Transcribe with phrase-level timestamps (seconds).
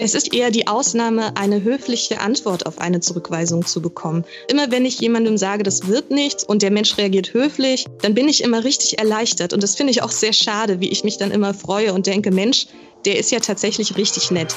[0.00, 4.24] Es ist eher die Ausnahme, eine höfliche Antwort auf eine Zurückweisung zu bekommen.
[4.48, 8.28] Immer wenn ich jemandem sage, das wird nichts und der Mensch reagiert höflich, dann bin
[8.28, 9.52] ich immer richtig erleichtert.
[9.52, 12.30] Und das finde ich auch sehr schade, wie ich mich dann immer freue und denke,
[12.30, 12.68] Mensch,
[13.06, 14.54] der ist ja tatsächlich richtig nett.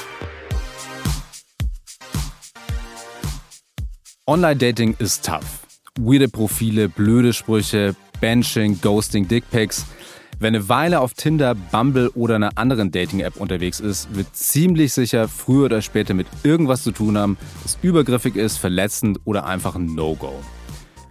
[4.28, 5.66] Online-Dating ist tough.
[5.98, 9.86] Weirde Profile, blöde Sprüche, Benching, Ghosting, Dickpics–
[10.42, 15.28] Wer eine Weile auf Tinder, Bumble oder einer anderen Dating-App unterwegs ist, wird ziemlich sicher
[15.28, 19.94] früher oder später mit irgendwas zu tun haben, das übergriffig ist, verletzend oder einfach ein
[19.94, 20.32] No-Go.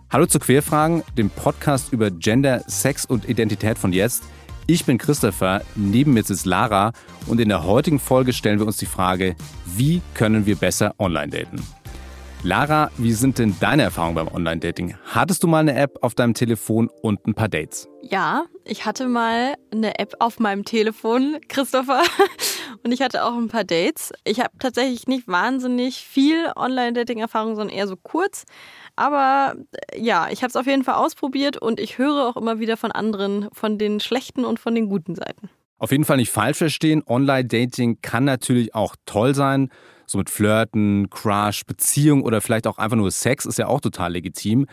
[0.10, 4.24] Hallo zu Querfragen, dem Podcast über Gender, Sex und Identität von jetzt.
[4.68, 6.92] Ich bin Christopher, neben mir sitzt Lara
[7.28, 11.30] und in der heutigen Folge stellen wir uns die Frage, wie können wir besser online
[11.30, 11.64] daten?
[12.44, 14.96] Lara, wie sind denn deine Erfahrungen beim Online-Dating?
[15.06, 17.88] Hattest du mal eine App auf deinem Telefon und ein paar Dates?
[18.02, 22.02] Ja, ich hatte mal eine App auf meinem Telefon, Christopher,
[22.84, 24.12] und ich hatte auch ein paar Dates.
[24.24, 28.46] Ich habe tatsächlich nicht wahnsinnig viel Online-Dating-Erfahrung, sondern eher so kurz.
[28.96, 29.54] Aber
[29.92, 32.76] äh, ja, ich habe es auf jeden Fall ausprobiert und ich höre auch immer wieder
[32.76, 35.52] von anderen, von den schlechten und von den guten Seiten.
[35.78, 37.04] Auf jeden Fall nicht falsch verstehen.
[37.06, 39.70] Online-Dating kann natürlich auch toll sein.
[40.12, 44.12] So mit Flirten, Crush, Beziehung oder vielleicht auch einfach nur Sex ist ja auch total
[44.12, 44.68] legitim.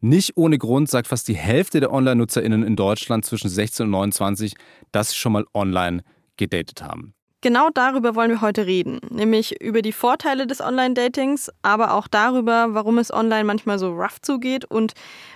[0.00, 4.54] Nicht ohne Grund sagt fast die Hälfte der Online-NutzerInnen in Deutschland zwischen 16 und 29,
[4.90, 6.02] dass sie schon mal online
[6.36, 7.14] gedatet haben.
[7.40, 12.74] Genau darüber wollen wir heute reden, nämlich über die Vorteile des Online-Datings, aber auch darüber,
[12.74, 14.94] warum es online manchmal so rough zugeht und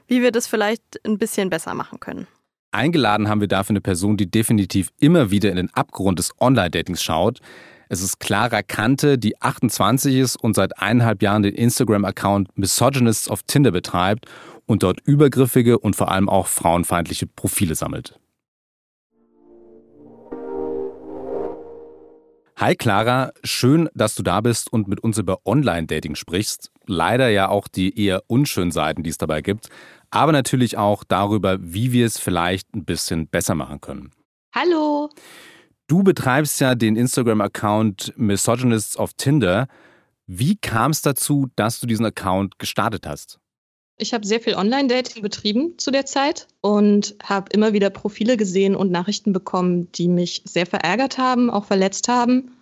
[0.08, 2.26] wie wir das vielleicht ein bisschen besser machen können.
[2.72, 7.04] Eingeladen haben wir dafür eine Person, die definitiv immer wieder in den Abgrund des Online-Datings
[7.04, 7.38] schaut.
[7.94, 13.44] Es ist Clara Kante, die 28 ist und seit eineinhalb Jahren den Instagram-Account Misogynists of
[13.44, 14.26] Tinder betreibt
[14.66, 18.18] und dort übergriffige und vor allem auch frauenfeindliche Profile sammelt.
[22.56, 26.72] Hi Clara, schön, dass du da bist und mit uns über Online-Dating sprichst.
[26.88, 29.68] Leider ja auch die eher unschönen Seiten, die es dabei gibt,
[30.10, 34.10] aber natürlich auch darüber, wie wir es vielleicht ein bisschen besser machen können.
[34.52, 35.10] Hallo!
[35.86, 39.68] Du betreibst ja den Instagram-Account Misogynists of Tinder.
[40.26, 43.38] Wie kam es dazu, dass du diesen Account gestartet hast?
[43.98, 48.74] Ich habe sehr viel Online-Dating betrieben zu der Zeit und habe immer wieder Profile gesehen
[48.74, 52.56] und Nachrichten bekommen, die mich sehr verärgert haben, auch verletzt haben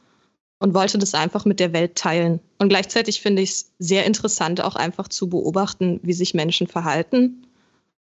[0.59, 2.41] und wollte das einfach mit der Welt teilen.
[2.59, 7.47] Und gleichzeitig finde ich es sehr interessant, auch einfach zu beobachten, wie sich Menschen verhalten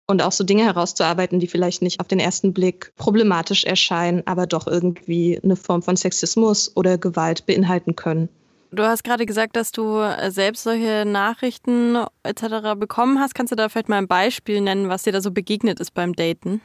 [0.06, 4.46] und auch so Dinge herauszuarbeiten, die vielleicht nicht auf den ersten Blick problematisch erscheinen, aber
[4.46, 8.28] doch irgendwie eine Form von Sexismus oder Gewalt beinhalten können.
[8.70, 12.74] Du hast gerade gesagt, dass du äh, selbst solche Nachrichten etc.
[12.76, 13.34] bekommen hast.
[13.34, 16.14] Kannst du da vielleicht mal ein Beispiel nennen, was dir da so begegnet ist beim
[16.14, 16.60] Daten?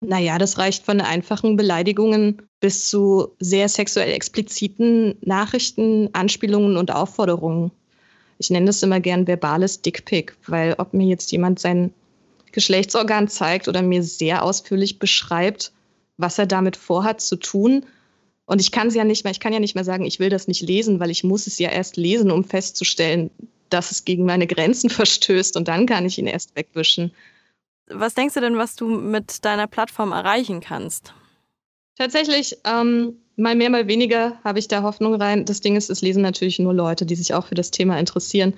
[0.00, 7.70] Naja, das reicht von einfachen Beleidigungen bis zu sehr sexuell expliziten Nachrichten, Anspielungen und Aufforderungen.
[8.38, 11.94] Ich nenne das immer gern verbales Dickpick, weil ob mir jetzt jemand sein
[12.56, 15.72] Geschlechtsorgan zeigt oder mir sehr ausführlich beschreibt,
[16.16, 17.84] was er damit vorhat zu tun,
[18.46, 20.30] und ich kann es ja nicht mehr, ich kann ja nicht mehr sagen, ich will
[20.30, 23.30] das nicht lesen, weil ich muss es ja erst lesen, um festzustellen,
[23.68, 27.12] dass es gegen meine Grenzen verstößt und dann kann ich ihn erst wegwischen.
[27.88, 31.12] Was denkst du denn, was du mit deiner Plattform erreichen kannst?
[31.98, 35.44] Tatsächlich, ähm, mal mehr, mal weniger habe ich da Hoffnung rein.
[35.44, 38.54] Das Ding ist, es lesen natürlich nur Leute, die sich auch für das Thema interessieren.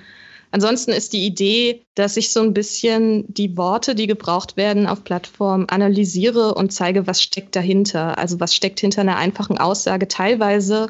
[0.51, 5.05] Ansonsten ist die Idee, dass ich so ein bisschen die Worte, die gebraucht werden auf
[5.05, 8.17] Plattformen, analysiere und zeige, was steckt dahinter.
[8.17, 10.89] Also was steckt hinter einer einfachen Aussage, teilweise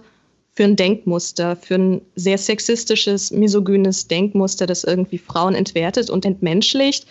[0.55, 7.07] für ein Denkmuster, für ein sehr sexistisches, misogynes Denkmuster, das irgendwie Frauen entwertet und entmenschlicht.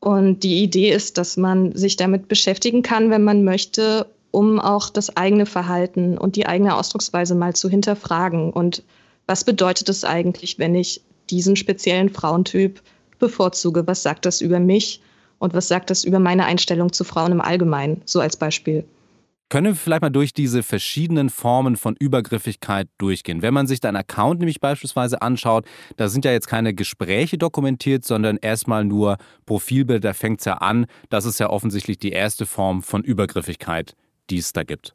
[0.00, 4.88] Und die Idee ist, dass man sich damit beschäftigen kann, wenn man möchte, um auch
[4.90, 8.52] das eigene Verhalten und die eigene Ausdrucksweise mal zu hinterfragen.
[8.52, 8.82] Und
[9.26, 12.82] was bedeutet es eigentlich, wenn ich diesen speziellen Frauentyp
[13.18, 13.86] bevorzuge.
[13.86, 15.00] Was sagt das über mich
[15.38, 18.84] und was sagt das über meine Einstellung zu Frauen im Allgemeinen, so als Beispiel.
[19.48, 23.42] Können wir vielleicht mal durch diese verschiedenen Formen von Übergriffigkeit durchgehen?
[23.42, 25.64] Wenn man sich deinen Account nämlich beispielsweise anschaut,
[25.96, 29.16] da sind ja jetzt keine Gespräche dokumentiert, sondern erstmal nur
[29.46, 30.86] Profilbilder, fängt es ja an.
[31.08, 33.96] Das ist ja offensichtlich die erste Form von Übergriffigkeit,
[34.30, 34.94] die es da gibt.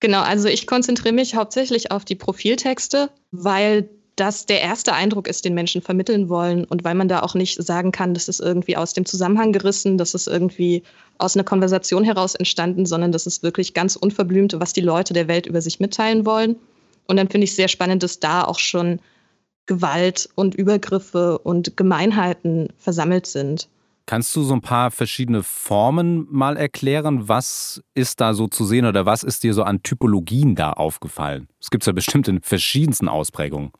[0.00, 5.44] Genau, also ich konzentriere mich hauptsächlich auf die Profiltexte, weil das der erste Eindruck ist,
[5.44, 8.76] den Menschen vermitteln wollen und weil man da auch nicht sagen kann, das ist irgendwie
[8.76, 10.82] aus dem Zusammenhang gerissen, das ist irgendwie
[11.18, 15.28] aus einer Konversation heraus entstanden, sondern das ist wirklich ganz unverblümt, was die Leute der
[15.28, 16.56] Welt über sich mitteilen wollen.
[17.06, 19.00] Und dann finde ich sehr spannend, dass da auch schon
[19.66, 23.68] Gewalt und Übergriffe und Gemeinheiten versammelt sind.
[24.06, 27.28] Kannst du so ein paar verschiedene Formen mal erklären?
[27.28, 31.48] Was ist da so zu sehen oder was ist dir so an Typologien da aufgefallen?
[31.60, 33.72] Es gibt ja bestimmt in verschiedensten Ausprägungen.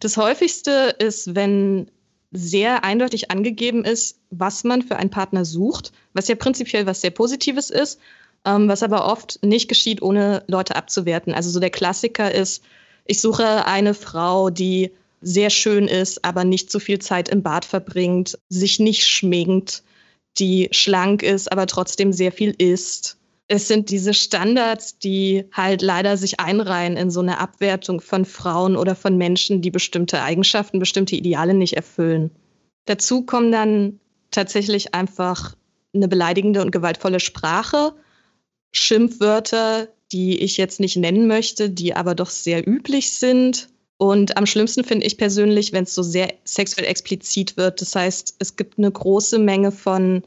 [0.00, 1.90] Das häufigste ist, wenn
[2.32, 7.10] sehr eindeutig angegeben ist, was man für einen Partner sucht, was ja prinzipiell was sehr
[7.10, 8.00] Positives ist,
[8.44, 11.34] ähm, was aber oft nicht geschieht, ohne Leute abzuwerten.
[11.34, 12.62] Also so der Klassiker ist,
[13.06, 17.64] ich suche eine Frau, die sehr schön ist, aber nicht zu viel Zeit im Bad
[17.64, 19.82] verbringt, sich nicht schminkt,
[20.38, 23.15] die schlank ist, aber trotzdem sehr viel isst.
[23.48, 28.76] Es sind diese Standards, die halt leider sich einreihen in so eine Abwertung von Frauen
[28.76, 32.30] oder von Menschen, die bestimmte Eigenschaften, bestimmte Ideale nicht erfüllen.
[32.86, 34.00] Dazu kommen dann
[34.32, 35.56] tatsächlich einfach
[35.94, 37.94] eine beleidigende und gewaltvolle Sprache,
[38.72, 43.68] Schimpfwörter, die ich jetzt nicht nennen möchte, die aber doch sehr üblich sind.
[43.96, 47.80] Und am schlimmsten finde ich persönlich, wenn es so sehr sexuell explizit wird.
[47.80, 50.22] Das heißt, es gibt eine große Menge von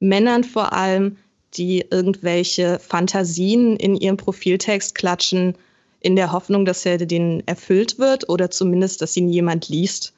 [0.00, 1.16] Männern vor allem,
[1.54, 5.54] die irgendwelche Fantasien in ihrem Profiltext klatschen,
[6.00, 10.14] in der Hoffnung, dass er denen erfüllt wird oder zumindest, dass ihn jemand liest.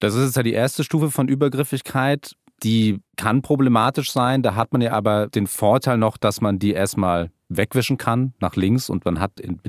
[0.00, 2.36] Das ist jetzt ja die erste Stufe von Übergriffigkeit.
[2.62, 4.42] Die kann problematisch sein.
[4.42, 8.56] Da hat man ja aber den Vorteil noch, dass man die erstmal wegwischen kann nach
[8.56, 9.60] links und man hat in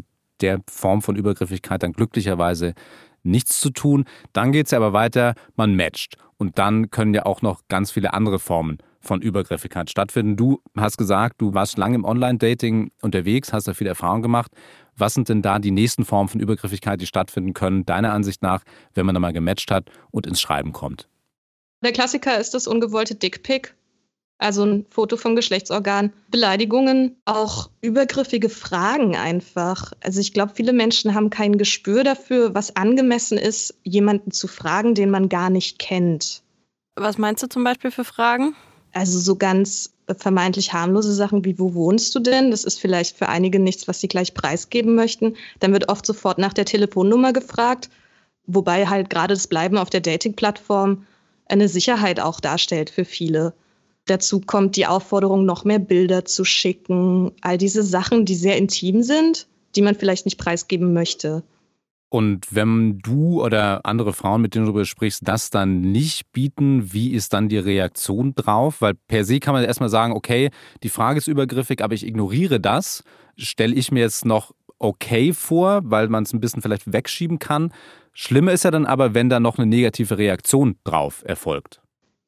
[0.42, 2.74] der Form von Übergriffigkeit dann glücklicherweise
[3.24, 4.06] nichts zu tun.
[4.34, 6.18] Dann geht es ja aber weiter, man matcht.
[6.38, 10.36] Und dann können ja auch noch ganz viele andere Formen von Übergriffigkeit stattfinden.
[10.36, 14.52] Du hast gesagt, du warst lange im Online-Dating unterwegs, hast da viel Erfahrung gemacht.
[14.96, 18.64] Was sind denn da die nächsten Formen von Übergriffigkeit, die stattfinden können, deiner Ansicht nach,
[18.94, 21.08] wenn man da mal gematcht hat und ins Schreiben kommt?
[21.82, 23.74] Der Klassiker ist das ungewollte Dickpick,
[24.40, 29.92] also ein Foto vom Geschlechtsorgan, Beleidigungen, auch übergriffige Fragen einfach.
[30.02, 34.96] Also ich glaube, viele Menschen haben kein Gespür dafür, was angemessen ist, jemanden zu fragen,
[34.96, 36.42] den man gar nicht kennt.
[36.96, 38.56] Was meinst du zum Beispiel für Fragen?
[38.92, 42.52] Also so ganz vermeintlich harmlose Sachen wie, wo wohnst du denn?
[42.52, 45.36] Das ist vielleicht für einige nichts, was sie gleich preisgeben möchten.
[45.60, 47.90] Dann wird oft sofort nach der Telefonnummer gefragt,
[48.48, 51.06] wobei halt gerade das Bleiben auf der Dating-Plattform
[51.46, 53.54] eine Sicherheit auch darstellt für viele.
[54.06, 57.32] Dazu kommt die Aufforderung, noch mehr Bilder zu schicken.
[57.42, 59.46] All diese Sachen, die sehr intim sind,
[59.76, 61.44] die man vielleicht nicht preisgeben möchte.
[62.10, 66.92] Und wenn du oder andere Frauen, mit denen du darüber sprichst, das dann nicht bieten,
[66.92, 68.82] wie ist dann die Reaktion drauf?
[68.82, 70.50] Weil per se kann man erstmal sagen, okay,
[70.82, 73.04] die Frage ist übergriffig, aber ich ignoriere das.
[73.38, 77.72] Stelle ich mir jetzt noch okay vor, weil man es ein bisschen vielleicht wegschieben kann.
[78.14, 81.82] Schlimmer ist ja dann aber, wenn da noch eine negative Reaktion drauf erfolgt.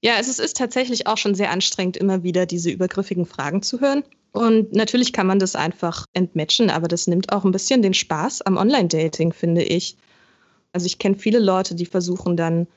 [0.03, 4.03] Ja, es ist tatsächlich auch schon sehr anstrengend, immer wieder diese übergriffigen Fragen zu hören.
[4.31, 8.43] Und natürlich kann man das einfach entmatchen, aber das nimmt auch ein bisschen den Spaß
[8.43, 9.97] am Online-Dating, finde ich.
[10.71, 12.67] Also ich kenne viele Leute, die versuchen dann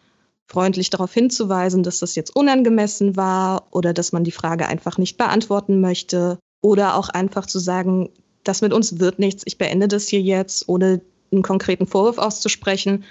[0.46, 5.16] freundlich darauf hinzuweisen, dass das jetzt unangemessen war oder dass man die Frage einfach nicht
[5.16, 8.10] beantworten möchte oder auch einfach zu sagen,
[8.42, 11.00] das mit uns wird nichts, ich beende das hier jetzt, ohne
[11.32, 13.04] einen konkreten Vorwurf auszusprechen,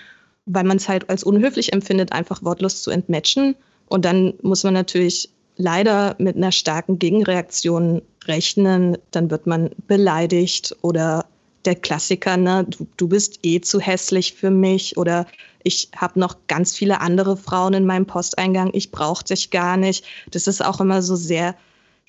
[0.45, 3.55] weil man es halt als unhöflich empfindet, einfach wortlos zu entmatchen.
[3.87, 8.97] Und dann muss man natürlich leider mit einer starken Gegenreaktion rechnen.
[9.11, 11.25] Dann wird man beleidigt oder
[11.65, 15.25] der Klassiker, ne, du, du bist eh zu hässlich für mich oder
[15.63, 20.05] ich habe noch ganz viele andere Frauen in meinem Posteingang, ich brauche dich gar nicht.
[20.31, 21.55] Das ist auch immer so sehr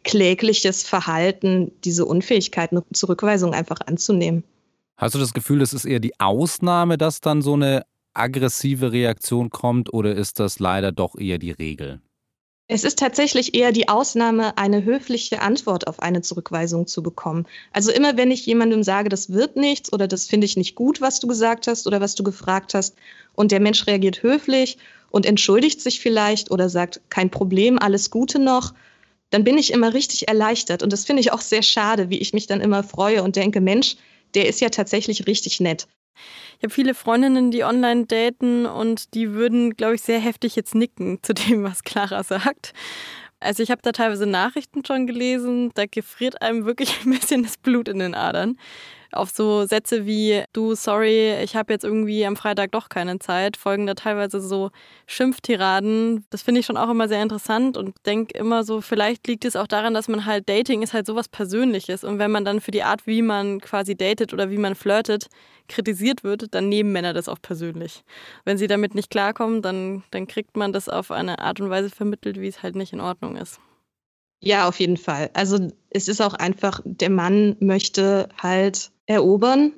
[0.03, 4.45] klägliches Verhalten, diese Unfähigkeit, eine Zurückweisung einfach anzunehmen.
[4.97, 9.51] Hast du das Gefühl, das ist eher die Ausnahme, dass dann so eine aggressive Reaktion
[9.51, 12.01] kommt oder ist das leider doch eher die Regel?
[12.67, 17.47] Es ist tatsächlich eher die Ausnahme, eine höfliche Antwort auf eine Zurückweisung zu bekommen.
[17.73, 21.03] Also immer wenn ich jemandem sage, das wird nichts oder das finde ich nicht gut,
[21.03, 22.97] was du gesagt hast oder was du gefragt hast,
[23.35, 24.79] und der Mensch reagiert höflich
[25.11, 28.73] und entschuldigt sich vielleicht oder sagt, kein Problem, alles Gute noch,
[29.31, 30.83] dann bin ich immer richtig erleichtert.
[30.83, 33.61] Und das finde ich auch sehr schade, wie ich mich dann immer freue und denke,
[33.61, 33.97] Mensch,
[34.35, 35.87] der ist ja tatsächlich richtig nett.
[36.59, 40.75] Ich habe viele Freundinnen, die online daten und die würden, glaube ich, sehr heftig jetzt
[40.75, 42.73] nicken zu dem, was Clara sagt.
[43.41, 47.57] Also ich habe da teilweise Nachrichten schon gelesen, da gefriert einem wirklich ein bisschen das
[47.57, 48.59] Blut in den Adern
[49.15, 53.57] auf so Sätze wie du, sorry, ich habe jetzt irgendwie am Freitag doch keine Zeit,
[53.57, 54.71] folgen da teilweise so
[55.07, 56.27] Schimpftiraden.
[56.31, 59.57] Das finde ich schon auch immer sehr interessant und denke immer so, vielleicht liegt es
[59.57, 62.71] auch daran, dass man halt Dating ist halt sowas Persönliches und wenn man dann für
[62.71, 65.29] die Art, wie man quasi datet oder wie man flirtet,
[65.69, 68.05] kritisiert wird, dann nehmen Männer das auch persönlich.
[68.45, 71.91] Wenn sie damit nicht klarkommen, dann, dann kriegt man das auf eine Art und Weise
[71.91, 73.61] vermittelt, wie es halt nicht in Ordnung ist.
[74.41, 75.31] Ja, auf jeden Fall.
[75.33, 79.73] Also es ist auch einfach, der Mann möchte halt erobern.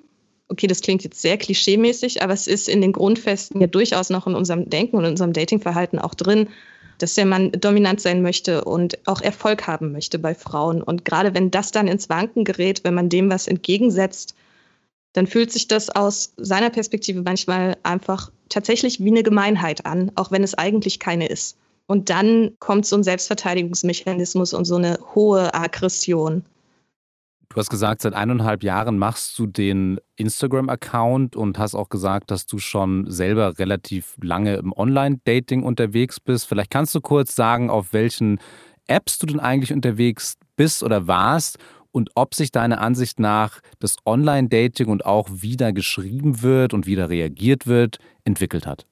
[0.49, 4.26] Okay, das klingt jetzt sehr klischeemäßig, aber es ist in den Grundfesten ja durchaus noch
[4.26, 6.49] in unserem Denken und in unserem Datingverhalten auch drin.
[6.99, 10.83] dass der Mann dominant sein möchte und auch Erfolg haben möchte bei Frauen.
[10.83, 14.35] Und gerade wenn das dann ins Wanken gerät, wenn man dem was entgegensetzt,
[15.12, 20.30] dann fühlt sich das aus seiner Perspektive manchmal einfach tatsächlich wie eine Gemeinheit an, auch
[20.30, 21.56] wenn es eigentlich keine ist.
[21.87, 26.45] Und dann kommt so ein Selbstverteidigungsmechanismus und so eine hohe Aggression.
[27.56, 32.44] Du hast gesagt, seit eineinhalb Jahren machst du den Instagram-Account und hast auch gesagt, dass
[32.44, 36.46] du schon selber relativ lange im Online-Dating unterwegs bist.
[36.46, 38.40] Vielleicht kannst du kurz sagen, auf welchen
[38.86, 41.56] Apps du denn eigentlich unterwegs bist oder warst
[41.92, 46.86] und ob sich deiner Ansicht nach das Online-Dating und auch wie da geschrieben wird und
[46.86, 48.84] wie da reagiert wird, entwickelt hat.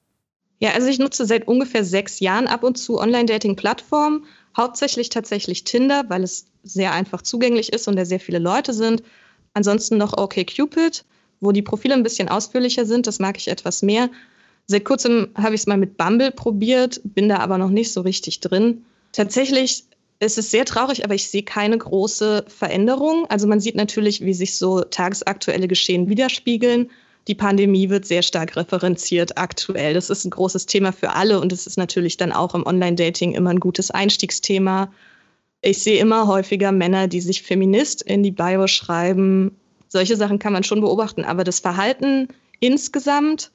[0.57, 4.25] Ja, also ich nutze seit ungefähr sechs Jahren ab und zu Online-Dating-Plattformen,
[4.57, 9.03] hauptsächlich tatsächlich Tinder, weil es sehr einfach zugänglich ist und da sehr viele Leute sind.
[9.53, 11.05] Ansonsten noch OkCupid,
[11.39, 14.09] wo die Profile ein bisschen ausführlicher sind, das mag ich etwas mehr.
[14.67, 18.01] Seit kurzem habe ich es mal mit Bumble probiert, bin da aber noch nicht so
[18.01, 18.83] richtig drin.
[19.11, 19.85] Tatsächlich
[20.19, 23.25] es ist sehr traurig, aber ich sehe keine große Veränderung.
[23.29, 26.89] Also man sieht natürlich, wie sich so tagesaktuelle Geschehen widerspiegeln.
[27.27, 29.93] Die Pandemie wird sehr stark referenziert aktuell.
[29.93, 33.33] Das ist ein großes Thema für alle und es ist natürlich dann auch im Online-Dating
[33.33, 34.91] immer ein gutes Einstiegsthema.
[35.65, 39.55] Ich sehe immer häufiger Männer, die sich Feminist in die Bio schreiben.
[39.87, 42.27] Solche Sachen kann man schon beobachten, aber das Verhalten
[42.59, 43.49] insgesamt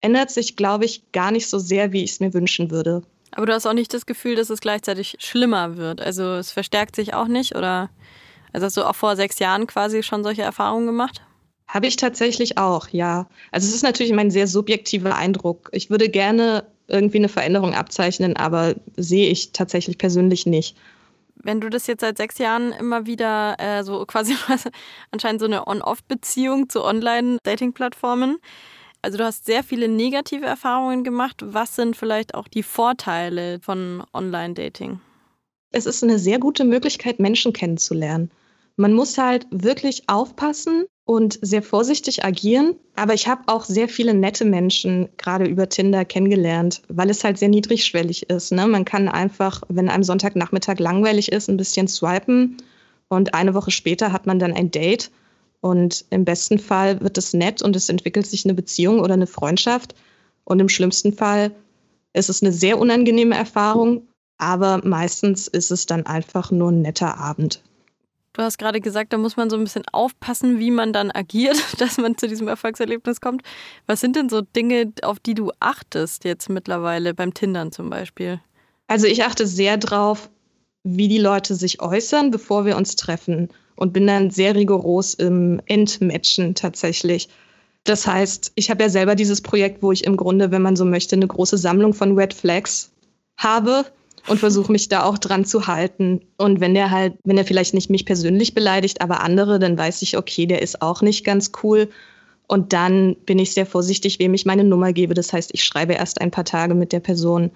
[0.00, 3.02] ändert sich, glaube ich, gar nicht so sehr, wie ich es mir wünschen würde.
[3.30, 6.00] Aber du hast auch nicht das Gefühl, dass es gleichzeitig schlimmer wird.
[6.00, 7.88] Also es verstärkt sich auch nicht oder
[8.52, 11.22] also hast du auch vor sechs Jahren quasi schon solche Erfahrungen gemacht?
[11.68, 13.28] Habe ich tatsächlich auch, ja.
[13.52, 15.70] Also es ist natürlich mein sehr subjektiver Eindruck.
[15.70, 20.76] Ich würde gerne irgendwie eine Veränderung abzeichnen, aber sehe ich tatsächlich persönlich nicht.
[21.36, 24.34] Wenn du das jetzt seit sechs Jahren immer wieder äh, so quasi
[25.10, 28.38] anscheinend so eine On-Off-Beziehung zu Online-Dating-Plattformen,
[29.02, 31.42] also du hast sehr viele negative Erfahrungen gemacht.
[31.44, 34.98] Was sind vielleicht auch die Vorteile von Online-Dating?
[35.72, 38.30] Es ist eine sehr gute Möglichkeit, Menschen kennenzulernen.
[38.76, 42.76] Man muss halt wirklich aufpassen und sehr vorsichtig agieren.
[42.96, 47.38] Aber ich habe auch sehr viele nette Menschen gerade über Tinder kennengelernt, weil es halt
[47.38, 48.52] sehr niedrigschwellig ist.
[48.52, 48.66] Ne?
[48.66, 52.56] Man kann einfach, wenn einem Sonntagnachmittag langweilig ist, ein bisschen swipen
[53.08, 55.10] und eine Woche später hat man dann ein Date
[55.60, 59.26] und im besten Fall wird es nett und es entwickelt sich eine Beziehung oder eine
[59.26, 59.94] Freundschaft.
[60.44, 61.52] Und im schlimmsten Fall
[62.12, 67.16] ist es eine sehr unangenehme Erfahrung, aber meistens ist es dann einfach nur ein netter
[67.16, 67.62] Abend.
[68.34, 71.56] Du hast gerade gesagt, da muss man so ein bisschen aufpassen, wie man dann agiert,
[71.78, 73.42] dass man zu diesem Erfolgserlebnis kommt.
[73.86, 78.40] Was sind denn so Dinge, auf die du achtest jetzt mittlerweile beim Tindern zum Beispiel?
[78.88, 80.28] Also ich achte sehr drauf,
[80.82, 85.60] wie die Leute sich äußern, bevor wir uns treffen und bin dann sehr rigoros im
[85.66, 87.28] Endmatchen tatsächlich.
[87.84, 90.84] Das heißt, ich habe ja selber dieses Projekt, wo ich im Grunde, wenn man so
[90.84, 92.90] möchte, eine große Sammlung von Red Flags
[93.36, 93.84] habe
[94.26, 96.22] und versuche mich da auch dran zu halten.
[96.36, 100.02] Und wenn der halt, wenn er vielleicht nicht mich persönlich beleidigt, aber andere, dann weiß
[100.02, 101.88] ich, okay, der ist auch nicht ganz cool.
[102.46, 105.14] Und dann bin ich sehr vorsichtig, wem ich meine Nummer gebe.
[105.14, 107.50] Das heißt, ich schreibe erst ein paar Tage mit der Person.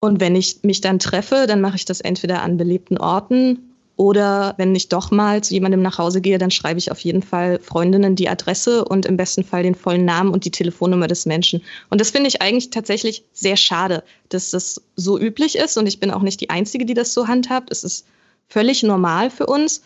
[0.00, 4.54] Und wenn ich mich dann treffe, dann mache ich das entweder an belebten Orten oder
[4.56, 7.60] wenn ich doch mal zu jemandem nach Hause gehe, dann schreibe ich auf jeden Fall
[7.60, 11.62] Freundinnen die Adresse und im besten Fall den vollen Namen und die Telefonnummer des Menschen.
[11.90, 15.78] Und das finde ich eigentlich tatsächlich sehr schade, dass das so üblich ist.
[15.78, 17.70] Und ich bin auch nicht die Einzige, die das so handhabt.
[17.70, 18.06] Es ist
[18.48, 19.82] völlig normal für uns.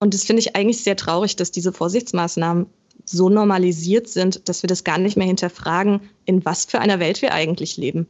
[0.00, 2.66] Und das finde ich eigentlich sehr traurig, dass diese Vorsichtsmaßnahmen
[3.06, 7.22] so normalisiert sind, dass wir das gar nicht mehr hinterfragen, in was für einer Welt
[7.22, 8.06] wir eigentlich leben.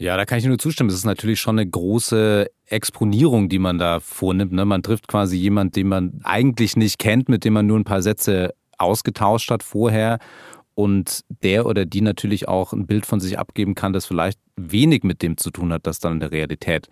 [0.00, 0.88] Ja, da kann ich nur zustimmen.
[0.88, 4.50] Es ist natürlich schon eine große Exponierung, die man da vornimmt.
[4.50, 4.64] Ne?
[4.64, 8.00] Man trifft quasi jemanden, den man eigentlich nicht kennt, mit dem man nur ein paar
[8.00, 10.18] Sätze ausgetauscht hat vorher.
[10.74, 15.02] Und der oder die natürlich auch ein Bild von sich abgeben kann, das vielleicht wenig
[15.02, 16.88] mit dem zu tun hat, das dann in der Realität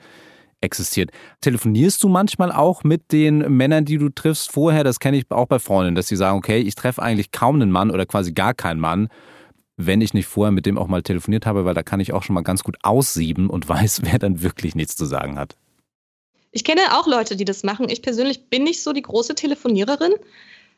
[0.61, 1.11] existiert.
[1.41, 4.85] Telefonierst du manchmal auch mit den Männern, die du triffst vorher?
[4.85, 7.71] Das kenne ich auch bei Freunden, dass sie sagen, okay, ich treffe eigentlich kaum einen
[7.71, 9.09] Mann oder quasi gar keinen Mann
[9.79, 12.25] wenn ich nicht vorher mit dem auch mal telefoniert habe, weil da kann ich auch
[12.25, 15.57] schon mal ganz gut aussieben und weiß, wer dann wirklich nichts zu sagen hat.
[16.51, 17.89] Ich kenne auch Leute, die das machen.
[17.89, 20.13] Ich persönlich bin nicht so die große Telefoniererin.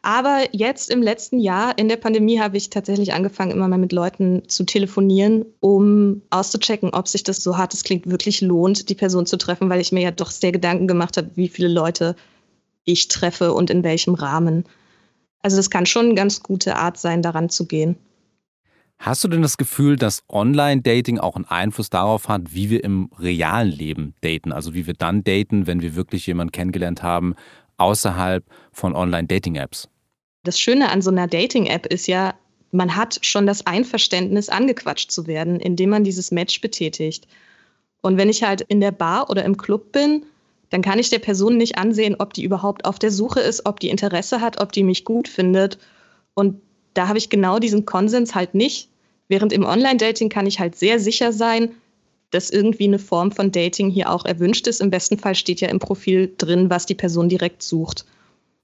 [0.03, 3.93] Aber jetzt im letzten Jahr in der Pandemie habe ich tatsächlich angefangen, immer mal mit
[3.93, 8.95] Leuten zu telefonieren, um auszuchecken, ob sich das so hart es klingt wirklich lohnt, die
[8.95, 12.17] Person zu treffen, weil ich mir ja doch sehr Gedanken gemacht habe, wie viele Leute
[12.85, 14.65] ich treffe und in welchem Rahmen.
[15.43, 17.97] Also das kann schon eine ganz gute Art sein, daran zu gehen.
[19.03, 23.09] Hast du denn das Gefühl, dass Online-Dating auch einen Einfluss darauf hat, wie wir im
[23.19, 24.53] realen Leben daten?
[24.53, 27.35] Also wie wir dann daten, wenn wir wirklich jemanden kennengelernt haben,
[27.79, 29.89] außerhalb von Online-Dating-Apps?
[30.45, 32.35] Das Schöne an so einer Dating-App ist ja,
[32.73, 37.27] man hat schon das Einverständnis, angequatscht zu werden, indem man dieses Match betätigt.
[38.03, 40.27] Und wenn ich halt in der Bar oder im Club bin,
[40.69, 43.81] dann kann ich der Person nicht ansehen, ob die überhaupt auf der Suche ist, ob
[43.81, 45.79] die Interesse hat, ob die mich gut findet.
[46.35, 46.61] Und
[46.93, 48.90] da habe ich genau diesen Konsens halt nicht.
[49.31, 51.71] Während im Online-Dating kann ich halt sehr sicher sein,
[52.33, 54.81] dass irgendwie eine Form von Dating hier auch erwünscht ist.
[54.81, 58.05] Im besten Fall steht ja im Profil drin, was die Person direkt sucht.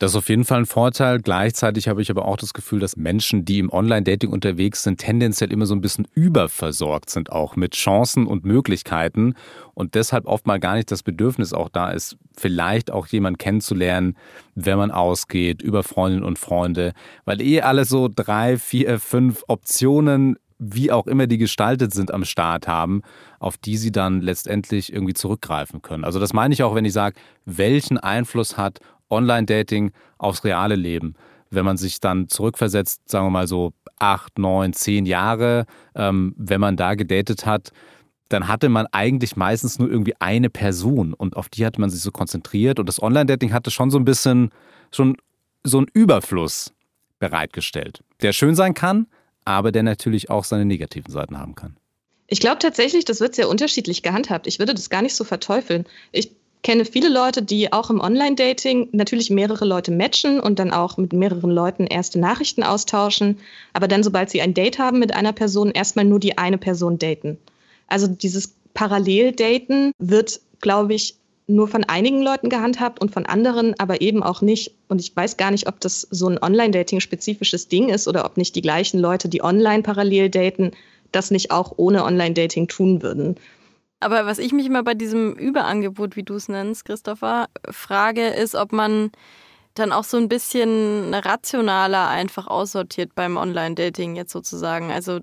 [0.00, 1.20] Das ist auf jeden Fall ein Vorteil.
[1.20, 5.52] Gleichzeitig habe ich aber auch das Gefühl, dass Menschen, die im Online-Dating unterwegs sind, tendenziell
[5.52, 9.35] immer so ein bisschen überversorgt sind, auch mit Chancen und Möglichkeiten
[9.73, 14.16] und deshalb oft mal gar nicht das Bedürfnis auch da ist, vielleicht auch jemanden kennenzulernen,
[14.56, 16.92] wenn man ausgeht, über Freundinnen und Freunde,
[17.25, 22.25] weil eh alle so drei, vier, fünf Optionen wie auch immer die gestaltet sind am
[22.25, 23.02] Start haben,
[23.38, 26.04] auf die sie dann letztendlich irgendwie zurückgreifen können.
[26.04, 31.14] Also das meine ich auch, wenn ich sage, welchen Einfluss hat Online-Dating aufs reale Leben.
[31.50, 36.60] Wenn man sich dann zurückversetzt, sagen wir mal so acht, neun, zehn Jahre, ähm, wenn
[36.60, 37.70] man da gedatet hat,
[38.28, 42.00] dann hatte man eigentlich meistens nur irgendwie eine Person und auf die hat man sich
[42.00, 42.80] so konzentriert.
[42.80, 44.50] Und das Online-Dating hatte schon so ein bisschen
[44.90, 45.16] schon
[45.62, 46.72] so einen Überfluss
[47.18, 49.06] bereitgestellt, der schön sein kann,
[49.46, 51.76] aber der natürlich auch seine negativen Seiten haben kann.
[52.26, 54.46] Ich glaube tatsächlich, das wird sehr unterschiedlich gehandhabt.
[54.46, 55.86] Ich würde das gar nicht so verteufeln.
[56.12, 60.96] Ich kenne viele Leute, die auch im Online-Dating natürlich mehrere Leute matchen und dann auch
[60.96, 63.38] mit mehreren Leuten erste Nachrichten austauschen,
[63.72, 66.98] aber dann, sobald sie ein Date haben mit einer Person, erstmal nur die eine Person
[66.98, 67.38] daten.
[67.86, 71.14] Also dieses Parallel-Daten wird, glaube ich,
[71.46, 74.74] nur von einigen Leuten gehandhabt und von anderen aber eben auch nicht.
[74.88, 78.56] Und ich weiß gar nicht, ob das so ein Online-Dating-spezifisches Ding ist oder ob nicht
[78.56, 80.72] die gleichen Leute, die online parallel daten,
[81.12, 83.36] das nicht auch ohne Online-Dating tun würden.
[84.00, 88.54] Aber was ich mich immer bei diesem Überangebot, wie du es nennst, Christopher, frage, ist,
[88.54, 89.10] ob man
[89.74, 94.90] dann auch so ein bisschen rationaler einfach aussortiert beim Online-Dating jetzt sozusagen.
[94.90, 95.20] Also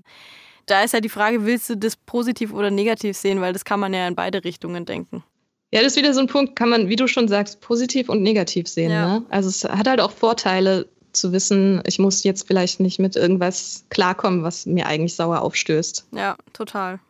[0.66, 3.80] da ist ja die Frage, willst du das positiv oder negativ sehen, weil das kann
[3.80, 5.22] man ja in beide Richtungen denken.
[5.74, 8.22] Ja, das ist wieder so ein Punkt, kann man, wie du schon sagst, positiv und
[8.22, 8.92] negativ sehen.
[8.92, 9.18] Ja.
[9.18, 9.26] Ne?
[9.28, 13.84] Also es hat halt auch Vorteile zu wissen, ich muss jetzt vielleicht nicht mit irgendwas
[13.90, 16.06] klarkommen, was mir eigentlich sauer aufstößt.
[16.12, 17.00] Ja, total.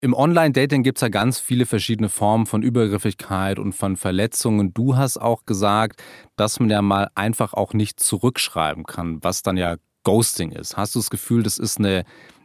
[0.00, 4.74] Im Online-Dating gibt es ja ganz viele verschiedene Formen von Übergriffigkeit und von Verletzungen.
[4.74, 6.02] Du hast auch gesagt,
[6.34, 10.76] dass man ja mal einfach auch nicht zurückschreiben kann, was dann ja Ghosting ist.
[10.76, 12.02] Hast du das Gefühl, das ist eine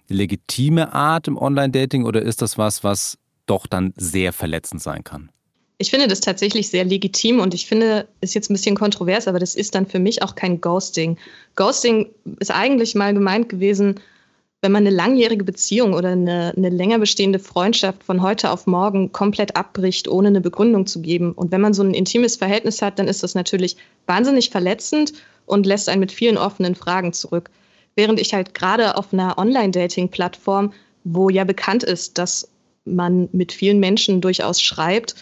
[0.08, 3.18] legitime Art im Online-Dating oder ist das was, was
[3.48, 5.32] doch dann sehr verletzend sein kann?
[5.80, 9.38] Ich finde das tatsächlich sehr legitim und ich finde, ist jetzt ein bisschen kontrovers, aber
[9.38, 11.18] das ist dann für mich auch kein Ghosting.
[11.56, 12.10] Ghosting
[12.40, 14.00] ist eigentlich mal gemeint gewesen,
[14.62, 19.12] wenn man eine langjährige Beziehung oder eine, eine länger bestehende Freundschaft von heute auf morgen
[19.12, 21.32] komplett abbricht, ohne eine Begründung zu geben.
[21.34, 25.14] Und wenn man so ein intimes Verhältnis hat, dann ist das natürlich wahnsinnig verletzend
[25.46, 27.52] und lässt einen mit vielen offenen Fragen zurück.
[27.96, 32.50] Während ich halt gerade auf einer Online-Dating-Plattform, wo ja bekannt ist, dass
[32.84, 35.16] man mit vielen Menschen durchaus schreibt,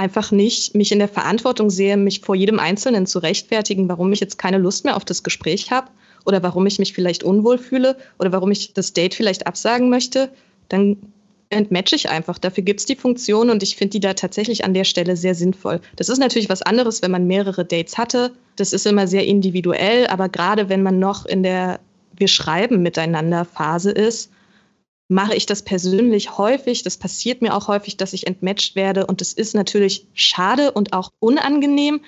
[0.00, 4.20] einfach nicht mich in der Verantwortung sehe, mich vor jedem Einzelnen zu rechtfertigen, warum ich
[4.20, 5.88] jetzt keine Lust mehr auf das Gespräch habe
[6.24, 10.30] oder warum ich mich vielleicht unwohl fühle oder warum ich das Date vielleicht absagen möchte,
[10.70, 10.96] dann
[11.50, 12.38] entmatche ich einfach.
[12.38, 15.34] Dafür gibt es die Funktion und ich finde die da tatsächlich an der Stelle sehr
[15.34, 15.80] sinnvoll.
[15.96, 18.32] Das ist natürlich was anderes, wenn man mehrere Dates hatte.
[18.56, 21.78] Das ist immer sehr individuell, aber gerade wenn man noch in der
[22.16, 24.30] Wir schreiben miteinander Phase ist,
[25.10, 26.84] mache ich das persönlich häufig.
[26.84, 30.92] Das passiert mir auch häufig, dass ich entmatcht werde und das ist natürlich schade und
[30.92, 32.00] auch unangenehm,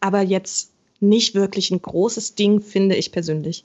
[0.00, 3.64] aber jetzt nicht wirklich ein großes Ding, finde ich persönlich.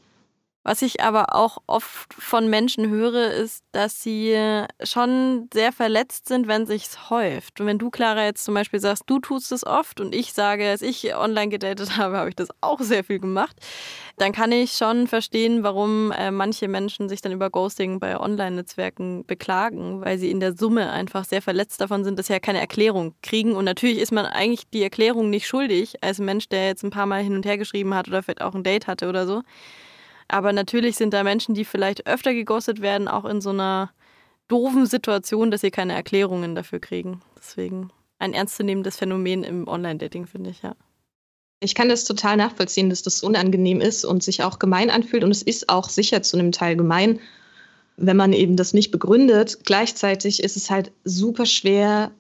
[0.64, 4.34] Was ich aber auch oft von Menschen höre, ist, dass sie
[4.82, 7.60] schon sehr verletzt sind, wenn sich's häuft.
[7.60, 10.70] Und wenn du, Clara, jetzt zum Beispiel sagst, du tust es oft und ich sage,
[10.70, 13.58] als ich online gedatet habe, habe ich das auch sehr viel gemacht,
[14.18, 19.26] dann kann ich schon verstehen, warum äh, manche Menschen sich dann über Ghosting bei Online-Netzwerken
[19.26, 22.62] beklagen, weil sie in der Summe einfach sehr verletzt davon sind, dass sie ja keine
[22.62, 23.54] Erklärung kriegen.
[23.54, 27.06] Und natürlich ist man eigentlich die Erklärung nicht schuldig, als Mensch, der jetzt ein paar
[27.06, 29.42] Mal hin und her geschrieben hat oder vielleicht auch ein Date hatte oder so.
[30.28, 33.92] Aber natürlich sind da Menschen, die vielleicht öfter geghostet werden, auch in so einer
[34.48, 37.22] doofen Situation, dass sie keine Erklärungen dafür kriegen.
[37.38, 40.76] Deswegen ein ernstzunehmendes Phänomen im Online-Dating, finde ich, ja.
[41.60, 45.24] Ich kann das total nachvollziehen, dass das unangenehm ist und sich auch gemein anfühlt.
[45.24, 47.20] Und es ist auch sicher zu einem Teil gemein,
[47.96, 49.60] wenn man eben das nicht begründet.
[49.64, 52.12] Gleichzeitig ist es halt super schwer,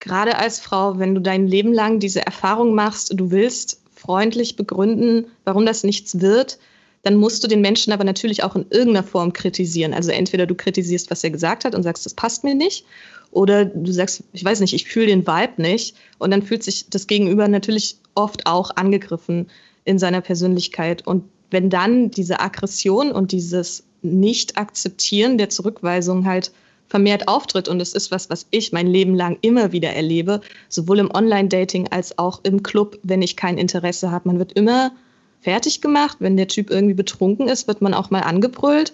[0.00, 5.26] gerade als Frau, wenn du dein Leben lang diese Erfahrung machst, du willst freundlich begründen,
[5.44, 6.58] warum das nichts wird,
[7.02, 9.94] dann musst du den Menschen aber natürlich auch in irgendeiner Form kritisieren.
[9.94, 12.84] Also entweder du kritisierst, was er gesagt hat und sagst, das passt mir nicht,
[13.32, 15.94] oder du sagst, ich weiß nicht, ich fühle den Vibe nicht.
[16.18, 19.48] Und dann fühlt sich das Gegenüber natürlich oft auch angegriffen
[19.84, 21.06] in seiner Persönlichkeit.
[21.06, 26.52] Und wenn dann diese Aggression und dieses Nicht-Akzeptieren der Zurückweisung halt
[26.88, 30.98] vermehrt auftritt und es ist was, was ich mein Leben lang immer wieder erlebe, sowohl
[30.98, 34.28] im Online-Dating als auch im Club, wenn ich kein Interesse habe.
[34.28, 34.90] Man wird immer
[35.40, 36.18] fertig gemacht.
[36.20, 38.92] Wenn der Typ irgendwie betrunken ist, wird man auch mal angebrüllt.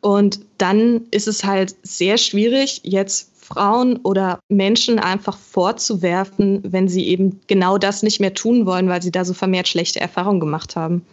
[0.00, 7.06] Und dann ist es halt sehr schwierig, jetzt Frauen oder Menschen einfach vorzuwerfen, wenn sie
[7.06, 10.76] eben genau das nicht mehr tun wollen, weil sie da so vermehrt schlechte Erfahrungen gemacht
[10.76, 11.04] haben.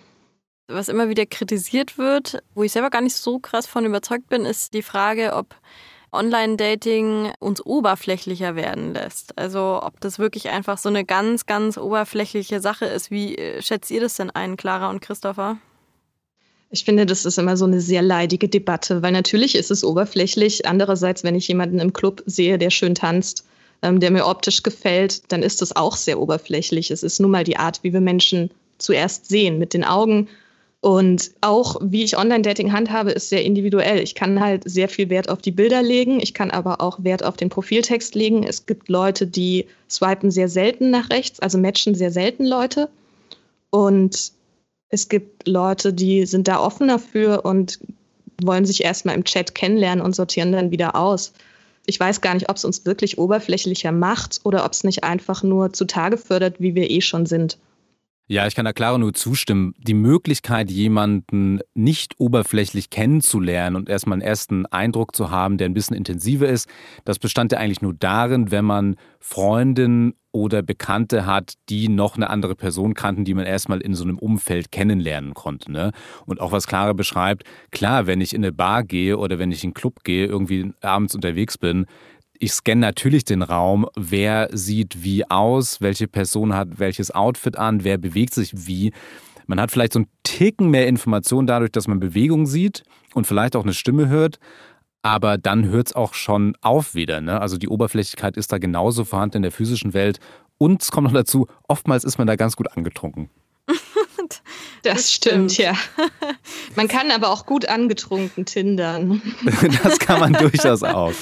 [0.67, 4.45] Was immer wieder kritisiert wird, wo ich selber gar nicht so krass von überzeugt bin,
[4.45, 5.55] ist die Frage, ob
[6.11, 9.37] Online-Dating uns oberflächlicher werden lässt.
[9.37, 13.11] Also ob das wirklich einfach so eine ganz, ganz oberflächliche Sache ist.
[13.11, 15.57] Wie äh, schätzt ihr das denn ein, Clara und Christopher?
[16.71, 20.67] Ich finde, das ist immer so eine sehr leidige Debatte, weil natürlich ist es oberflächlich.
[20.67, 23.45] Andererseits, wenn ich jemanden im Club sehe, der schön tanzt,
[23.81, 26.91] ähm, der mir optisch gefällt, dann ist das auch sehr oberflächlich.
[26.91, 30.27] Es ist nun mal die Art, wie wir Menschen zuerst sehen, mit den Augen
[30.81, 33.99] und auch wie ich Online-Dating handhabe, ist sehr individuell.
[33.99, 36.21] Ich kann halt sehr viel Wert auf die Bilder legen.
[36.21, 38.43] Ich kann aber auch Wert auf den Profiltext legen.
[38.43, 42.89] Es gibt Leute, die swipen sehr selten nach rechts, also matchen sehr selten Leute.
[43.71, 44.31] Und
[44.87, 47.79] es gibt Leute, die sind da offen dafür und
[48.41, 51.33] wollen sich erstmal im Chat kennenlernen und sortieren dann wieder aus.
[51.87, 55.43] Ich weiß gar nicht, ob es uns wirklich oberflächlicher macht oder ob es nicht einfach
[55.43, 57.57] nur zutage fördert, wie wir eh schon sind.
[58.31, 59.73] Ja, ich kann da klar nur zustimmen.
[59.79, 65.73] Die Möglichkeit, jemanden nicht oberflächlich kennenzulernen und erstmal einen ersten Eindruck zu haben, der ein
[65.73, 66.69] bisschen intensiver ist,
[67.05, 72.29] das bestand ja eigentlich nur darin, wenn man Freundinnen oder Bekannte hat, die noch eine
[72.29, 75.71] andere Person kannten, die man erstmal in so einem Umfeld kennenlernen konnte.
[75.71, 75.91] Ne?
[76.27, 79.63] Und auch was Clara beschreibt, klar, wenn ich in eine Bar gehe oder wenn ich
[79.63, 81.87] in einen Club gehe, irgendwie abends unterwegs bin,
[82.39, 87.83] ich scanne natürlich den Raum, wer sieht wie aus, welche Person hat welches Outfit an,
[87.83, 88.93] wer bewegt sich wie.
[89.45, 93.55] Man hat vielleicht so einen Ticken mehr Informationen dadurch, dass man Bewegung sieht und vielleicht
[93.55, 94.39] auch eine Stimme hört.
[95.01, 97.21] Aber dann hört es auch schon auf wieder.
[97.21, 97.39] Ne?
[97.39, 100.19] Also die Oberflächlichkeit ist da genauso vorhanden in der physischen Welt.
[100.57, 103.29] Und es kommt noch dazu, oftmals ist man da ganz gut angetrunken.
[104.83, 105.73] das, stimmt, ja.
[106.75, 109.21] Man kann aber auch gut angetrunken tindern.
[109.83, 111.13] das kann man durchaus auch.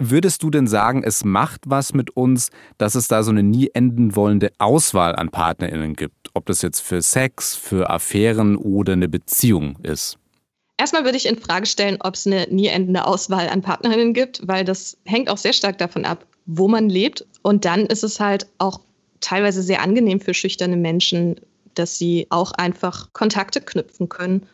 [0.00, 3.70] Würdest du denn sagen, es macht was mit uns, dass es da so eine nie
[3.74, 6.30] enden wollende Auswahl an PartnerInnen gibt?
[6.34, 10.16] Ob das jetzt für Sex, für Affären oder eine Beziehung ist?
[10.76, 14.46] Erstmal würde ich in Frage stellen, ob es eine nie endende Auswahl an Partnerinnen gibt,
[14.46, 17.26] weil das hängt auch sehr stark davon ab, wo man lebt.
[17.42, 18.78] Und dann ist es halt auch
[19.18, 21.40] teilweise sehr angenehm für schüchterne Menschen,
[21.74, 24.46] dass sie auch einfach Kontakte knüpfen können,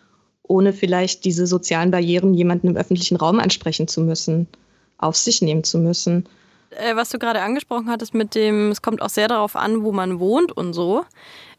[0.43, 4.49] ohne vielleicht diese sozialen Barrieren jemanden im öffentlichen Raum ansprechen zu müssen
[4.99, 6.27] auf sich nehmen zu müssen.
[6.71, 9.93] Äh, was du gerade angesprochen hattest mit dem, es kommt auch sehr darauf an, wo
[9.93, 11.05] man wohnt und so.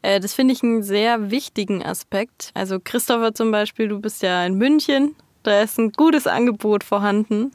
[0.01, 2.51] Äh, das finde ich einen sehr wichtigen Aspekt.
[2.53, 7.51] Also Christopher zum Beispiel, du bist ja in München, da ist ein gutes Angebot vorhanden.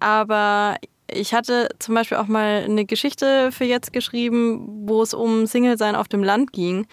[0.00, 0.76] Aber
[1.10, 5.96] ich hatte zum Beispiel auch mal eine Geschichte für jetzt geschrieben, wo es um Single-Sein
[5.96, 6.86] auf dem Land ging.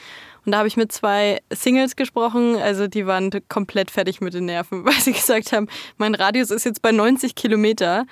[0.46, 4.46] Und da habe ich mit zwei Singles gesprochen, also die waren komplett fertig mit den
[4.46, 8.06] Nerven, weil sie gesagt haben, mein Radius ist jetzt bei 90 Kilometer.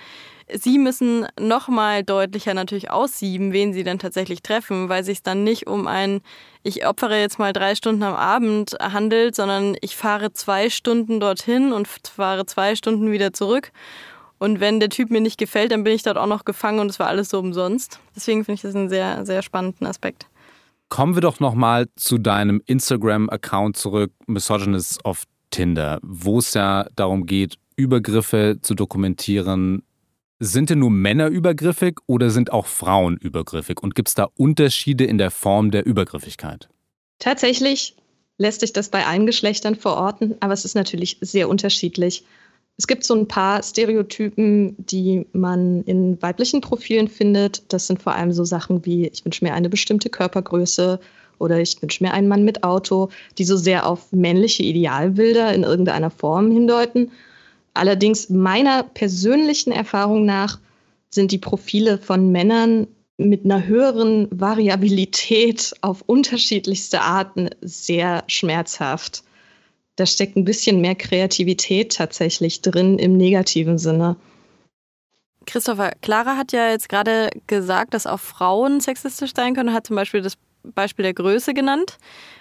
[0.51, 5.67] Sie müssen nochmal deutlicher natürlich aussieben, wen sie dann tatsächlich treffen, weil sich dann nicht
[5.67, 6.21] um ein,
[6.63, 11.71] ich opfere jetzt mal drei Stunden am Abend handelt, sondern ich fahre zwei Stunden dorthin
[11.71, 13.71] und fahre zwei Stunden wieder zurück.
[14.39, 16.89] Und wenn der Typ mir nicht gefällt, dann bin ich dort auch noch gefangen und
[16.89, 17.99] es war alles so umsonst.
[18.15, 20.27] Deswegen finde ich das einen sehr, sehr spannenden Aspekt.
[20.87, 27.25] Kommen wir doch nochmal zu deinem Instagram-Account zurück, Misogynist of Tinder, wo es ja darum
[27.25, 29.83] geht, Übergriffe zu dokumentieren.
[30.39, 33.83] Sind denn nur Männer übergriffig oder sind auch Frauen übergriffig?
[33.83, 36.69] Und gibt es da Unterschiede in der Form der Übergriffigkeit?
[37.19, 37.95] Tatsächlich
[38.37, 42.23] lässt sich das bei allen Geschlechtern verorten, aber es ist natürlich sehr unterschiedlich.
[42.79, 47.61] Es gibt so ein paar Stereotypen, die man in weiblichen Profilen findet.
[47.73, 51.01] Das sind vor allem so Sachen wie, ich wünsche mir eine bestimmte Körpergröße
[51.39, 55.63] oder ich wünsche mir einen Mann mit Auto, die so sehr auf männliche Idealbilder in
[55.63, 57.11] irgendeiner Form hindeuten.
[57.73, 60.57] Allerdings meiner persönlichen Erfahrung nach
[61.09, 62.87] sind die Profile von Männern
[63.17, 69.23] mit einer höheren Variabilität auf unterschiedlichste Arten sehr schmerzhaft
[69.99, 74.15] da steckt ein bisschen mehr Kreativität tatsächlich drin im negativen Sinne.
[75.45, 79.95] Christopher, Clara hat ja jetzt gerade gesagt, dass auch Frauen sexistisch sein können, hat zum
[79.95, 81.97] Beispiel das Beispiel der Größe genannt.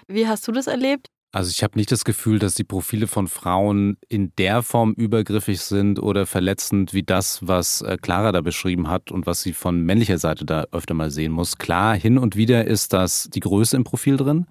[0.06, 1.08] Wie hast du das erlebt?
[1.30, 5.60] Also ich habe nicht das Gefühl, dass die Profile von Frauen in der Form übergriffig
[5.60, 9.82] sind oder verletzend wie das, was äh, Clara da beschrieben hat und was sie von
[9.82, 11.58] männlicher Seite da öfter mal sehen muss.
[11.58, 14.46] Klar, hin und wieder ist das die Größe im Profil drin.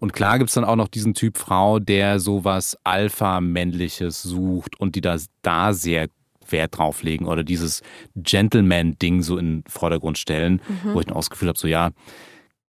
[0.00, 4.96] Und klar gibt es dann auch noch diesen Typ Frau, der sowas Alpha-Männliches sucht und
[4.96, 6.08] die da, da sehr
[6.48, 7.82] Wert drauf legen oder dieses
[8.16, 10.94] Gentleman-Ding so in den Vordergrund stellen, mhm.
[10.94, 11.90] wo ich dann auch das Gefühl habe, so ja,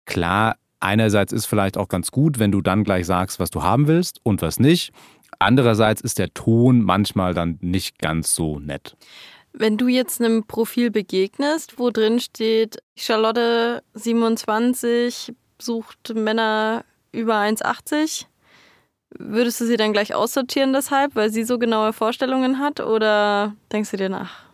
[0.05, 3.87] klar, einerseits ist vielleicht auch ganz gut, wenn du dann gleich sagst, was du haben
[3.87, 4.91] willst und was nicht.
[5.37, 8.97] Andererseits ist der Ton manchmal dann nicht ganz so nett.
[9.53, 18.25] Wenn du jetzt einem Profil begegnest, wo drin steht, Charlotte 27 sucht Männer über 1,80,
[19.17, 23.91] würdest du sie dann gleich aussortieren deshalb, weil sie so genaue Vorstellungen hat oder denkst
[23.91, 24.49] du dir nach?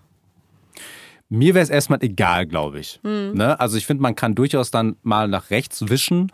[1.29, 2.99] Mir wäre es erstmal egal, glaube ich.
[3.03, 3.33] Mhm.
[3.33, 3.59] Ne?
[3.59, 6.31] Also ich finde, man kann durchaus dann mal nach rechts wischen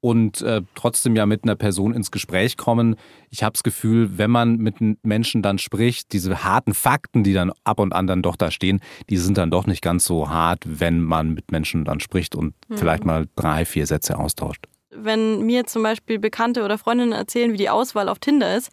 [0.00, 2.96] und äh, trotzdem ja mit einer Person ins Gespräch kommen.
[3.28, 7.52] Ich habe das Gefühl, wenn man mit Menschen dann spricht, diese harten Fakten, die dann
[7.64, 8.80] ab und an dann doch da stehen,
[9.10, 12.54] die sind dann doch nicht ganz so hart, wenn man mit Menschen dann spricht und
[12.68, 12.78] mhm.
[12.78, 14.64] vielleicht mal drei, vier Sätze austauscht.
[15.04, 18.70] Wenn mir zum Beispiel Bekannte oder Freundinnen erzählen, wie die Auswahl auf Tinder ist,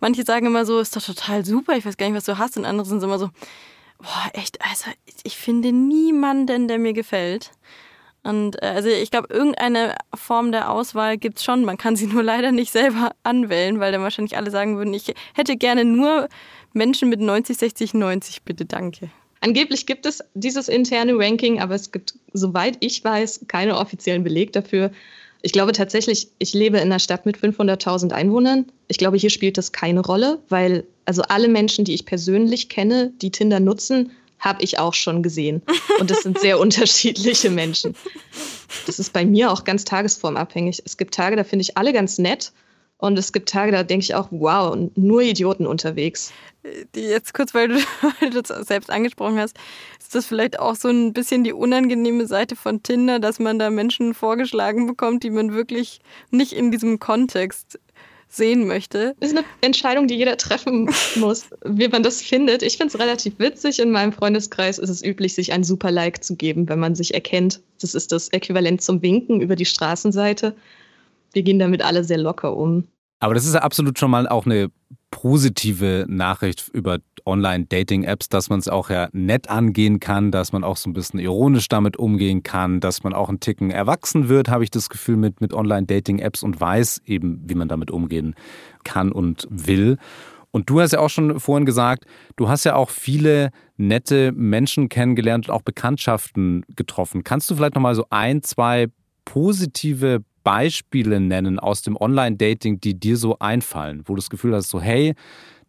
[0.00, 2.56] manche sagen immer so, ist doch total super, ich weiß gar nicht, was du hast,
[2.56, 3.30] und andere sind immer so,
[3.98, 4.90] boah, echt, also
[5.22, 7.50] ich finde niemanden, der mir gefällt.
[8.22, 11.64] Und äh, also ich glaube, irgendeine Form der Auswahl gibt es schon.
[11.64, 15.14] Man kann sie nur leider nicht selber anwählen, weil dann wahrscheinlich alle sagen würden, ich
[15.34, 16.28] hätte gerne nur
[16.72, 19.10] Menschen mit 90, 60, 90, bitte, danke.
[19.40, 24.52] Angeblich gibt es dieses interne Ranking, aber es gibt, soweit ich weiß, keinen offiziellen Beleg
[24.52, 24.90] dafür.
[25.42, 28.66] Ich glaube tatsächlich, ich lebe in einer Stadt mit 500.000 Einwohnern.
[28.88, 33.12] Ich glaube, hier spielt das keine Rolle, weil also alle Menschen, die ich persönlich kenne,
[33.22, 35.62] die Tinder nutzen, habe ich auch schon gesehen.
[35.98, 37.94] Und das sind sehr unterschiedliche Menschen.
[38.86, 40.82] Das ist bei mir auch ganz tagesformabhängig.
[40.84, 42.52] Es gibt Tage, da finde ich alle ganz nett.
[43.00, 46.32] Und es gibt Tage, da denke ich auch, wow, nur Idioten unterwegs.
[46.94, 47.74] Die jetzt kurz, weil du,
[48.20, 49.56] weil du das selbst angesprochen hast,
[49.98, 53.70] ist das vielleicht auch so ein bisschen die unangenehme Seite von Tinder, dass man da
[53.70, 57.78] Menschen vorgeschlagen bekommt, die man wirklich nicht in diesem Kontext
[58.28, 59.16] sehen möchte.
[59.18, 62.62] Das ist eine Entscheidung, die jeder treffen muss, wie man das findet.
[62.62, 63.80] Ich finde es relativ witzig.
[63.80, 67.14] In meinem Freundeskreis ist es üblich, sich ein super Like zu geben, wenn man sich
[67.14, 67.60] erkennt.
[67.80, 70.54] Das ist das Äquivalent zum Winken über die Straßenseite.
[71.32, 72.84] Wir gehen damit alle sehr locker um.
[73.20, 74.70] Aber das ist ja absolut schon mal auch eine
[75.10, 80.76] positive Nachricht über Online-Dating-Apps, dass man es auch ja nett angehen kann, dass man auch
[80.76, 84.64] so ein bisschen ironisch damit umgehen kann, dass man auch einen Ticken erwachsen wird, habe
[84.64, 88.34] ich das Gefühl, mit, mit Online-Dating-Apps und weiß eben, wie man damit umgehen
[88.84, 89.98] kann und will.
[90.52, 94.88] Und du hast ja auch schon vorhin gesagt, du hast ja auch viele nette Menschen
[94.88, 97.22] kennengelernt und auch Bekanntschaften getroffen.
[97.22, 98.88] Kannst du vielleicht nochmal so ein, zwei
[99.24, 104.70] positive Beispiele nennen aus dem Online-Dating, die dir so einfallen, wo du das Gefühl hast,
[104.70, 105.14] so hey,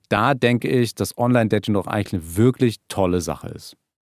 [0.10, 3.76] da denke ich, dass Online-Dating doch eigentlich eine wirklich tolle Sache ist.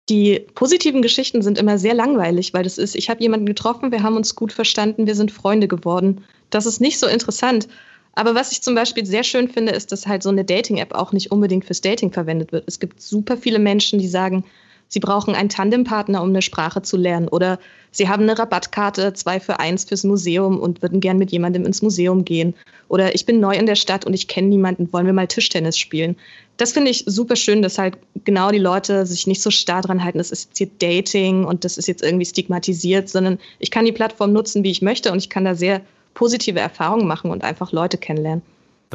[0.08, 4.02] Die positiven Geschichten sind immer sehr langweilig, weil das ist, ich habe jemanden getroffen, wir
[4.02, 6.24] haben uns gut verstanden, wir sind Freunde geworden.
[6.50, 7.68] Das ist nicht so interessant.
[8.12, 11.12] Aber was ich zum Beispiel sehr schön finde, ist, dass halt so eine Dating-App auch
[11.12, 12.64] nicht unbedingt fürs Dating verwendet wird.
[12.66, 14.44] Es gibt super viele Menschen, die sagen,
[14.88, 17.28] Sie brauchen einen Tandempartner, um eine Sprache zu lernen.
[17.28, 17.58] Oder
[17.90, 21.82] Sie haben eine Rabattkarte, zwei für eins fürs Museum und würden gern mit jemandem ins
[21.82, 22.54] Museum gehen.
[22.88, 25.78] Oder ich bin neu in der Stadt und ich kenne niemanden, wollen wir mal Tischtennis
[25.78, 26.16] spielen.
[26.56, 30.04] Das finde ich super schön, dass halt genau die Leute sich nicht so starr dran
[30.04, 33.84] halten, das ist jetzt hier Dating und das ist jetzt irgendwie stigmatisiert, sondern ich kann
[33.84, 35.80] die Plattform nutzen, wie ich möchte und ich kann da sehr
[36.14, 38.42] positive Erfahrungen machen und einfach Leute kennenlernen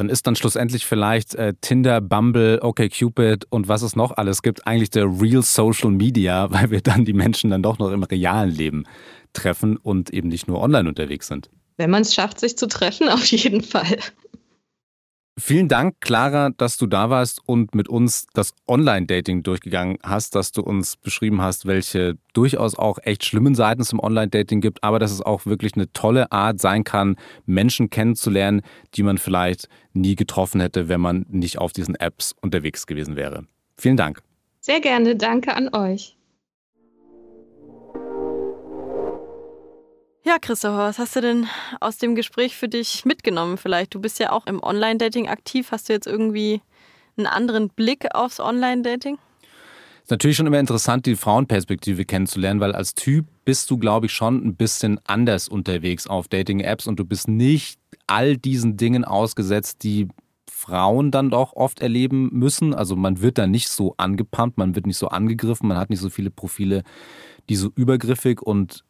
[0.00, 4.66] dann ist dann schlussendlich vielleicht äh, Tinder, Bumble, OkCupid und was es noch alles gibt,
[4.66, 8.50] eigentlich der Real Social Media, weil wir dann die Menschen dann doch noch im realen
[8.50, 8.84] Leben
[9.34, 11.50] treffen und eben nicht nur online unterwegs sind.
[11.76, 13.98] Wenn man es schafft, sich zu treffen, auf jeden Fall.
[15.40, 20.52] Vielen Dank, Clara, dass du da warst und mit uns das Online-Dating durchgegangen hast, dass
[20.52, 24.98] du uns beschrieben hast, welche durchaus auch echt schlimmen Seiten es im Online-Dating gibt, aber
[24.98, 28.60] dass es auch wirklich eine tolle Art sein kann, Menschen kennenzulernen,
[28.94, 33.46] die man vielleicht nie getroffen hätte, wenn man nicht auf diesen Apps unterwegs gewesen wäre.
[33.78, 34.20] Vielen Dank.
[34.60, 36.18] Sehr gerne, danke an euch.
[40.22, 41.46] Ja, Christopher, was hast du denn
[41.80, 43.94] aus dem Gespräch für dich mitgenommen vielleicht?
[43.94, 45.72] Du bist ja auch im Online-Dating aktiv.
[45.72, 46.60] Hast du jetzt irgendwie
[47.16, 49.16] einen anderen Blick aufs Online-Dating?
[50.02, 54.12] Ist natürlich schon immer interessant, die Frauenperspektive kennenzulernen, weil als Typ bist du, glaube ich,
[54.12, 59.82] schon ein bisschen anders unterwegs auf Dating-Apps und du bist nicht all diesen Dingen ausgesetzt,
[59.84, 60.08] die
[60.50, 62.74] Frauen dann doch oft erleben müssen.
[62.74, 66.00] Also man wird da nicht so angepumpt, man wird nicht so angegriffen, man hat nicht
[66.00, 66.82] so viele Profile,
[67.48, 68.84] die so übergriffig und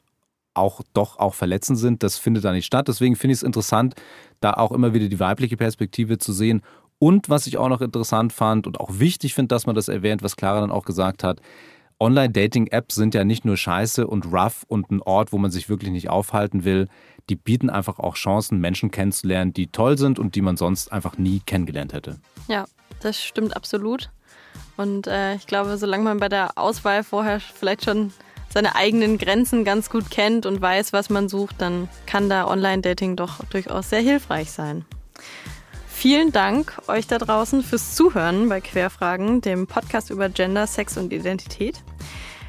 [0.55, 2.03] auch doch auch verletzend sind.
[2.03, 2.89] Das findet da nicht statt.
[2.89, 3.95] Deswegen finde ich es interessant,
[4.41, 6.63] da auch immer wieder die weibliche Perspektive zu sehen.
[6.99, 10.23] Und was ich auch noch interessant fand und auch wichtig finde, dass man das erwähnt,
[10.23, 11.41] was Clara dann auch gesagt hat,
[11.99, 15.91] Online-Dating-Apps sind ja nicht nur scheiße und rough und ein Ort, wo man sich wirklich
[15.91, 16.89] nicht aufhalten will.
[17.29, 21.19] Die bieten einfach auch Chancen, Menschen kennenzulernen, die toll sind und die man sonst einfach
[21.19, 22.19] nie kennengelernt hätte.
[22.49, 22.65] Ja,
[23.01, 24.11] das stimmt absolut.
[24.79, 28.13] Und äh, ich glaube, solange man bei der Auswahl vorher vielleicht schon
[28.53, 33.17] seine eigenen Grenzen ganz gut kennt und weiß, was man sucht, dann kann da Online-Dating
[33.17, 34.85] doch durchaus sehr hilfreich sein.
[35.89, 41.13] Vielen Dank euch da draußen fürs Zuhören bei Querfragen, dem Podcast über Gender, Sex und
[41.13, 41.83] Identität.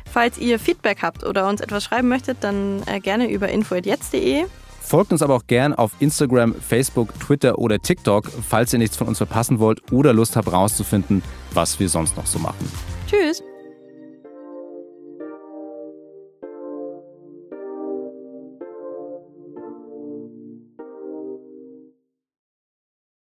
[0.10, 4.46] Falls ihr Feedback habt oder uns etwas schreiben möchtet, dann äh, gerne über info.jetzt.de.
[4.82, 9.08] Folgt uns aber auch gern auf Instagram, Facebook, Twitter oder TikTok, falls ihr nichts von
[9.08, 11.22] uns verpassen wollt oder Lust habt, rauszufinden,
[11.54, 12.70] was wir sonst noch so machen.
[13.08, 13.44] Tschüss!